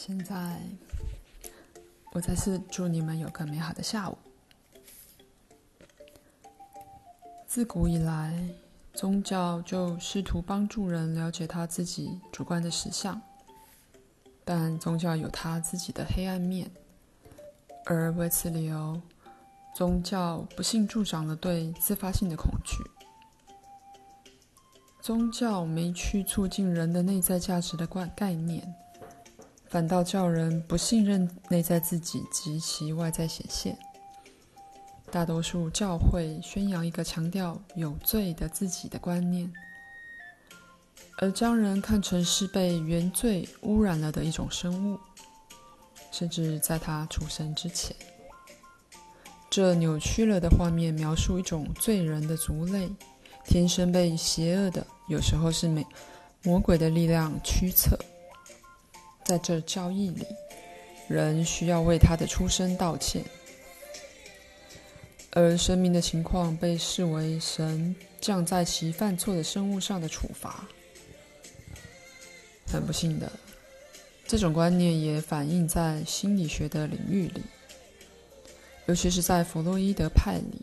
[0.00, 0.60] 现在，
[2.12, 4.16] 我再次祝你们有个美好的下午。
[7.48, 8.48] 自古以来，
[8.94, 13.20] 宗教就试图帮助人了解他自己主观的实相，
[14.44, 16.70] 但宗教有他自己的黑暗面，
[17.84, 19.02] 而为此理由，
[19.74, 22.76] 宗教不幸助长了对自发性的恐惧。
[25.00, 28.76] 宗教没去促进人的内在价值的观概念。
[29.68, 33.76] 反倒叫人不信任内在自己及其外在显现。
[35.10, 39.50] 大多数教会宣扬一个强调有罪的自己的观念，
[41.18, 44.98] 而将人看成是被原罪污染了的一种生物，
[46.10, 47.96] 甚至在他出生之前。
[49.50, 52.90] 这扭曲了的画面描述一种罪人的族类，
[53.46, 55.86] 天生被邪恶的，有时候是美
[56.42, 57.98] 魔鬼的力量驱策。
[59.28, 60.24] 在这教义里，
[61.06, 63.22] 人需要为他的出生道歉，
[65.32, 70.66] 而生命的情况被视为神降在其犯错的生物上的处罚。
[72.72, 73.30] 很不幸的，
[74.26, 77.42] 这种观念也反映在心理学的领域里，
[78.86, 80.62] 尤其是在弗洛伊德派里。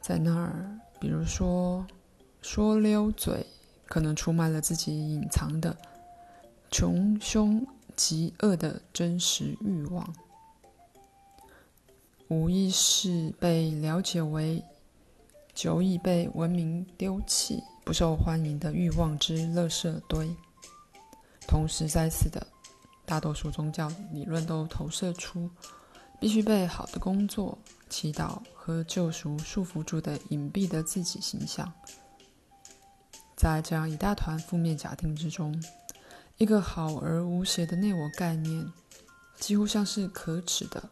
[0.00, 1.86] 在那儿，比如说，
[2.42, 3.46] 说溜嘴
[3.86, 5.76] 可能出卖了自己隐藏的。
[6.72, 10.10] 穷凶极恶的真实欲望，
[12.28, 14.64] 无意识被了解为
[15.52, 20.34] 久已被文明丢弃、不受欢迎的欲望之垃圾堆。
[21.46, 22.44] 同时，在此的
[23.04, 25.50] 大多数宗教理论都投射出
[26.18, 27.58] 必须被好的工作、
[27.90, 31.70] 祈祷和救赎束缚住的隐蔽的自己形象。
[33.36, 35.62] 在这样一大团负面假定之中。
[36.38, 38.72] 一个好而无邪的内我概念，
[39.38, 40.82] 几乎像是可耻的，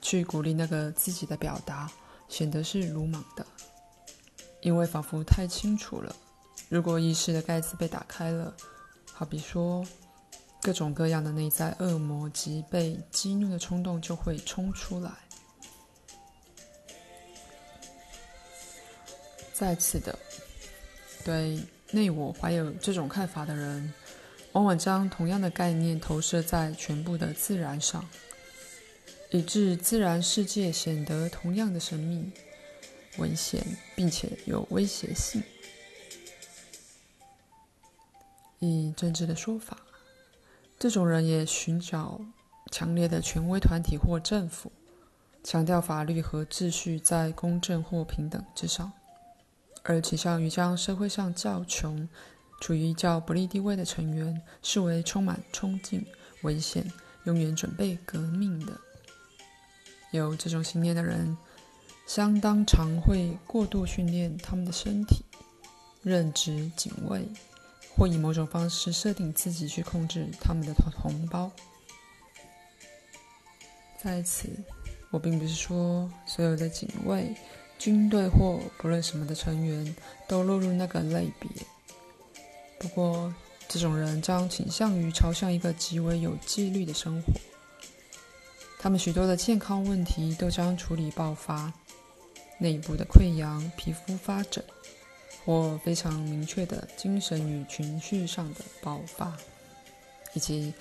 [0.00, 1.90] 去鼓励那个自己的表达，
[2.28, 3.44] 显得是鲁莽的，
[4.60, 6.14] 因为仿佛太清楚了，
[6.68, 8.54] 如果意识的盖子被打开了，
[9.12, 9.84] 好比说
[10.62, 15.10] 各种各样的内在恶魔及被激怒的冲动就会冲出来。
[19.52, 20.16] 再次的，
[21.24, 21.60] 对
[21.90, 23.92] 内我怀有这种看法的人。
[24.56, 28.02] 往往将同样的概念投射在全部的自然上，
[29.28, 32.32] 以致自然世界显得同样的神秘、
[33.18, 33.62] 危险，
[33.94, 35.42] 并且有威胁性。
[38.58, 39.76] 以政治的说法，
[40.78, 42.22] 这种人也寻找
[42.72, 44.72] 强烈的权威团体或政府，
[45.44, 48.90] 强调法律和秩序在公正或平等之上，
[49.82, 52.08] 而倾向于将社会上较穷。
[52.60, 56.04] 处于较不利地位的成员视为充满冲劲、
[56.42, 56.90] 危险、
[57.24, 58.72] 永远准备革命的。
[60.10, 61.36] 有这种信念的人，
[62.06, 65.24] 相当常会过度训练他们的身体，
[66.02, 67.28] 任职警卫，
[67.94, 71.50] 或以某种方式设定自己去控制他们的同胞。
[73.98, 74.48] 在此，
[75.10, 77.34] 我并不是说所有的警卫、
[77.78, 79.94] 军队或不论什么的成员
[80.28, 81.50] 都落入那个类别。
[82.78, 83.34] 不过，
[83.68, 87.32] 这种人将倾向于朝向一个极为有纪律的生活。
[88.78, 91.72] 他们许多的健康问题都将处理爆发，
[92.58, 94.62] 内部的溃疡、皮肤发疹，
[95.44, 99.36] 或非常明确的精神与情绪上的爆发，
[100.34, 100.72] 以及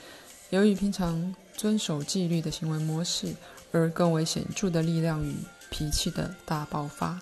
[0.52, 3.34] 由于平常遵守纪律的行为模式
[3.72, 5.34] 而更为显著的力量与
[5.72, 7.20] 脾气的大爆发。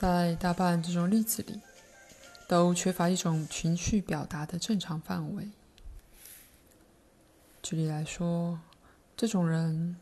[0.00, 1.60] 在大半这种例子里，
[2.46, 5.48] 都缺乏一种情绪表达的正常范围。
[7.64, 8.60] 举例来说，
[9.16, 9.96] 这种人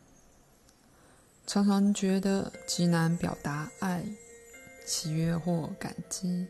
[1.47, 4.05] 常常觉得极难表达爱、
[4.85, 6.45] 喜悦或感激，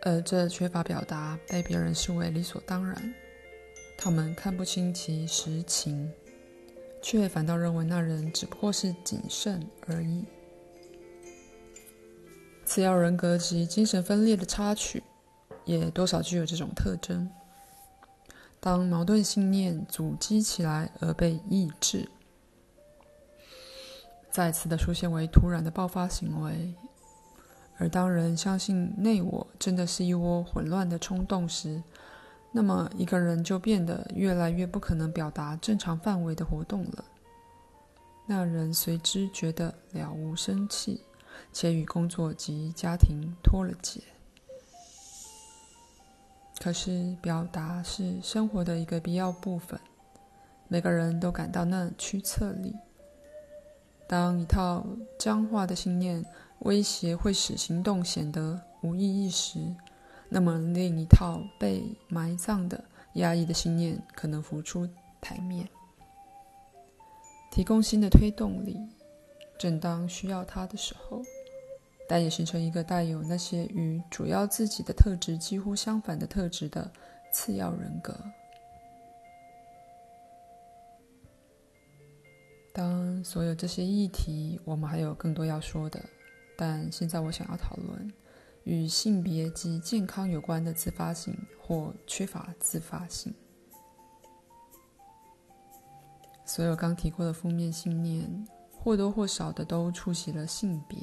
[0.00, 3.14] 而这缺乏表达被别人视为理所当然。
[3.96, 6.12] 他们看不清其实情。
[7.02, 10.24] 却反倒认为那人只不过是谨慎而已。
[12.64, 15.02] 次要人格及精神分裂的插曲，
[15.64, 17.28] 也多少具有这种特征。
[18.60, 22.08] 当矛盾信念阻击起来而被抑制，
[24.30, 26.72] 再次的出现为突然的爆发行为。
[27.78, 31.82] 而当人相信内我真的是一窝混乱的冲动时，
[32.54, 37.04] 那么，一个人就变得越来越不可能表达正常范围的活动了。
[38.26, 41.00] 那人随之觉得了无生气，
[41.50, 44.02] 且与工作及家庭脱了节。
[46.60, 49.80] 可是，表达是生活的一个必要部分，
[50.68, 52.76] 每个人都感到那驱策力。
[54.06, 54.86] 当一套
[55.18, 56.22] 僵化的信念
[56.60, 59.58] 威胁会使行动显得无意义时，
[60.34, 62.82] 那么另一套被埋葬的
[63.16, 64.88] 压抑的信念可能浮出
[65.20, 65.68] 台面。
[67.50, 68.80] 提供新的推动力，
[69.58, 71.20] 正当需要它的时候，
[72.08, 76.90] 但也形成一个带有那些与主要自己的特质几乎相反的特质的
[77.30, 78.18] 次要人格。
[82.72, 86.02] 当所有这些议题，我们还有更多要说的，
[86.56, 88.10] 但现在我想要讨论
[88.64, 93.34] 与性别及健康有关的自发性或缺乏自发性。
[96.44, 100.98] 所有刚提过的负面信念，或多或少的都触及了性别。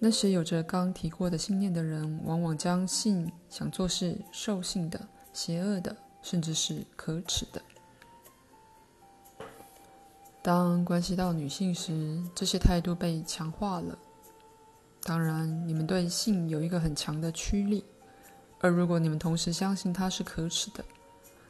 [0.00, 7.62] 那些有着刚提过的信念的人，往往将性想做是兽性的、邪恶的，甚至是可耻的。
[10.42, 13.98] 当关系到女性时，这些态度被强化了。
[15.04, 17.84] 当然，你们对性有一个很强的驱力，
[18.60, 20.82] 而如果你们同时相信它是可耻的，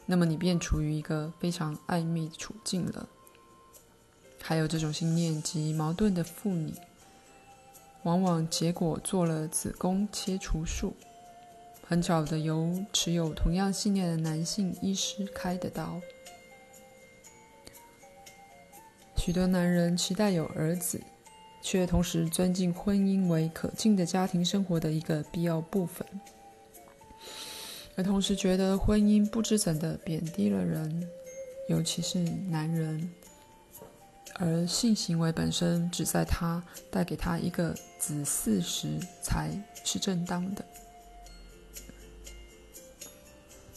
[0.07, 3.09] 那么你便处于一个非常暧昧的处境了。
[4.43, 6.75] 还有这种信念及矛盾的妇女，
[8.03, 10.93] 往往结果做了子宫切除术，
[11.87, 16.01] 很巧的由持有同样信念的男性医师开的刀。
[19.17, 21.01] 许多男人期待有儿子，
[21.65, 26.07] 却同时尊敬婚姻为可敬的家庭生活的一个必要部分。
[27.97, 31.09] 而同时觉得婚姻不知怎的贬低了人，
[31.71, 33.11] 尤其是男人，
[34.35, 39.51] 而性行为本身只在他带给他一个子嗣时才
[39.85, 40.63] 是正当的。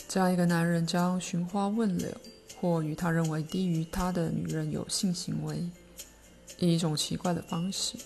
[0.09, 2.09] 这样一个男人将寻花问柳，
[2.59, 5.63] 或与他认为低于他的女人有性行为，
[6.57, 7.97] 以一种奇怪的方式，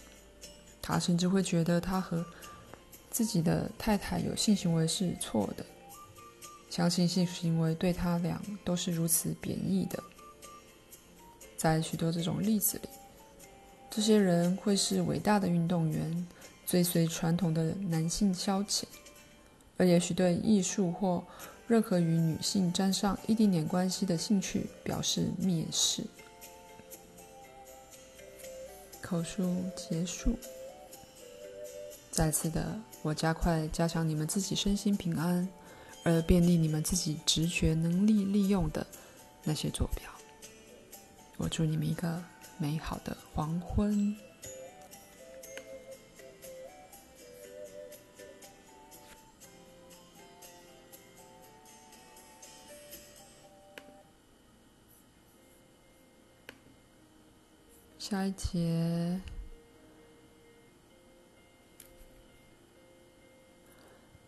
[0.82, 2.26] 他甚至会觉得他和
[3.10, 5.66] 自己的太太有性行为是错的。
[6.70, 10.02] 相信性行为对他俩都是如此贬义的。
[11.58, 12.90] 在许多这种例子里，
[13.90, 16.28] 这些人会是伟大的运动员，
[16.66, 18.84] 追随传统的男性消遣，
[19.76, 21.22] 而也许对艺术或
[21.68, 26.04] 任何与女性沾上一丁点关系的兴趣表示蔑视。
[29.12, 30.38] 口述结束。
[32.12, 35.46] 再次的，我加快加强你们自己身心平安。
[36.04, 38.88] 而便利你们自己直觉能力利用的
[39.44, 40.10] 那些坐标。
[41.38, 42.24] 我祝你们一个
[42.58, 44.16] 美好的黄昏。
[58.02, 59.22] 下一节。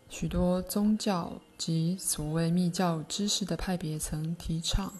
[0.08, 4.94] 许多宗教及所谓密教知识的派别曾提倡，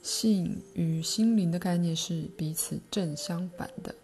[0.00, 3.96] 性与心灵的概念是彼此正相反的。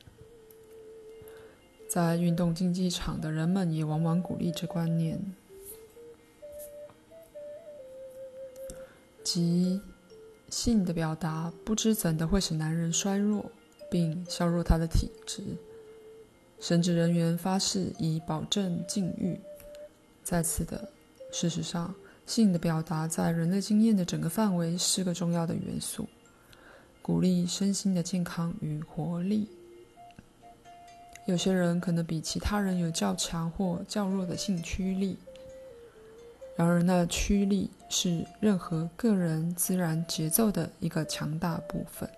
[1.88, 5.36] 在运动竞技场的人们也往往鼓励这观念，
[9.22, 9.80] 即
[10.50, 13.50] 性的表达不知怎的会使男人衰弱，
[13.90, 15.42] 并削弱他的体质。
[16.60, 19.38] 神职人员发誓以保证禁欲。
[20.24, 20.90] 再次的，
[21.30, 21.94] 事实上，
[22.26, 26.08] 性的表达在人类经验的整个范围是个重要的元素，
[27.00, 29.48] 鼓励身心的健康与活力。
[31.26, 35.18] 有些人可能比其他人有较强或较弱的性驱力，
[36.58, 42.10] 然而那驱力是任何个人自然节奏的一个强大部分。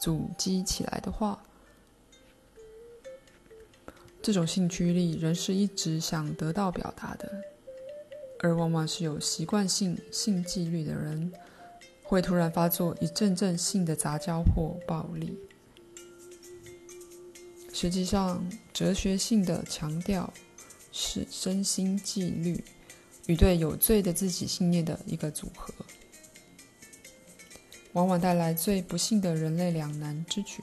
[0.00, 1.40] 组织起来的话。
[4.20, 7.30] 这种性驱力仍是一直想得到表达的，
[8.40, 11.32] 而往往是有习惯性性纪律的人，
[12.02, 15.38] 会突然发作一阵阵性的杂交或暴力。
[17.72, 20.32] 实际上，哲学性的强调
[20.90, 22.64] 是身心纪律
[23.26, 25.72] 与对有罪的自己信念的一个组合，
[27.92, 30.62] 往往带来最不幸的人类两难之举。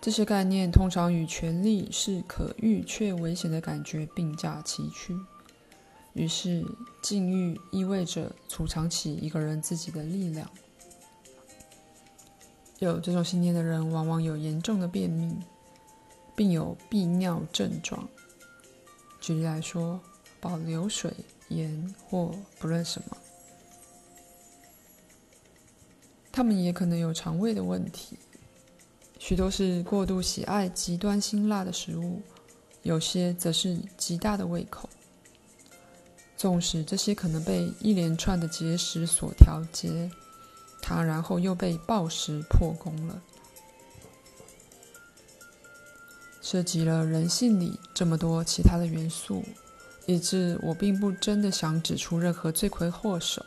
[0.00, 5.16] 这些概念通常与权力是可遇却危险的感觉并驾齐驱。
[6.14, 6.66] 于是，
[7.00, 10.50] 禁欲意味着储藏起一个人自己的力量，
[12.80, 15.34] 有这种信念的人，往往有严重的便秘，
[16.34, 18.08] 并有闭尿症状。
[19.20, 20.00] 举例来说，
[20.40, 21.12] 保留水、
[21.48, 23.16] 盐或不论什么。
[26.32, 28.18] 他们也可能有肠胃的问题，
[29.18, 32.22] 许多是过度喜爱极端辛辣的食物，
[32.82, 34.88] 有些则是极大的胃口。
[36.36, 40.10] 纵使这些可能被一连串的节食所调节，
[40.80, 43.22] 它然后又被暴食破功了。
[46.52, 49.42] 涉及了人性里这么多其他的元素，
[50.04, 53.42] 以致我并不真的想指出任何罪魁祸首。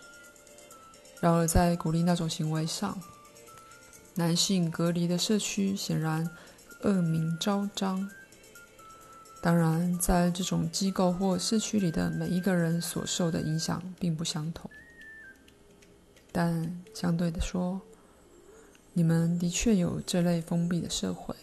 [1.21, 3.00] 然而，在鼓励那种行为上，
[4.15, 6.27] 男性隔离的社区显然
[6.81, 8.09] 恶名昭彰。
[9.39, 14.67] 当然，在这种机构或社区里的每一个人所受的影响并不相同。
[16.31, 17.79] 但相对的说，
[18.93, 21.35] 你们的确有这类封闭的社会，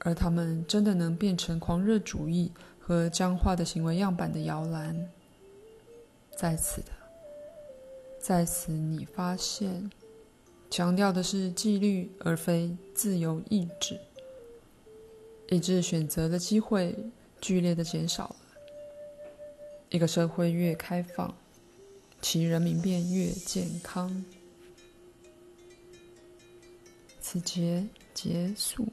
[0.00, 5.08] 而他们真的能变成狂热主义和僵化的行为样板的摇篮。
[6.36, 6.88] 在此的。
[8.18, 9.90] 在此，你发现，
[10.68, 13.98] 强调的是纪律而非自由意志，
[15.48, 16.94] 以致选择的机会
[17.40, 18.36] 剧烈的减少了。
[19.88, 21.34] 一个社会越开放，
[22.20, 24.22] 其人民便越健康。
[27.22, 28.86] 此节结束。